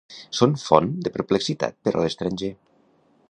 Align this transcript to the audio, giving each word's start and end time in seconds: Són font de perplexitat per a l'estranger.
Són 0.37 0.55
font 0.61 0.89
de 1.07 1.11
perplexitat 1.17 1.79
per 1.87 1.95
a 1.97 2.03
l'estranger. 2.05 2.53